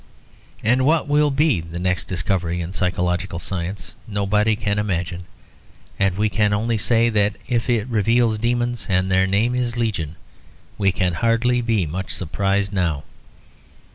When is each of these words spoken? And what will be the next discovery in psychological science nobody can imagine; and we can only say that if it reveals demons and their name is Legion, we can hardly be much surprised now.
And 0.63 0.83
what 0.83 1.07
will 1.07 1.29
be 1.29 1.61
the 1.61 1.77
next 1.77 2.05
discovery 2.05 2.59
in 2.59 2.73
psychological 2.73 3.37
science 3.37 3.93
nobody 4.07 4.55
can 4.55 4.79
imagine; 4.79 5.25
and 5.99 6.17
we 6.17 6.27
can 6.27 6.53
only 6.53 6.75
say 6.75 7.09
that 7.09 7.35
if 7.47 7.69
it 7.69 7.85
reveals 7.87 8.39
demons 8.39 8.87
and 8.89 9.11
their 9.11 9.27
name 9.27 9.53
is 9.53 9.77
Legion, 9.77 10.15
we 10.79 10.91
can 10.91 11.13
hardly 11.13 11.61
be 11.61 11.85
much 11.85 12.09
surprised 12.11 12.73
now. 12.73 13.03